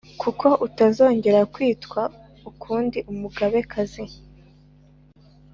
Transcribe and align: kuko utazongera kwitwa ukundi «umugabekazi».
kuko 0.21 0.47
utazongera 0.67 1.41
kwitwa 1.53 2.01
ukundi 2.49 2.97
«umugabekazi». 3.11 4.03